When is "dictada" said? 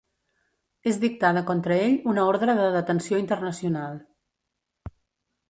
1.03-1.43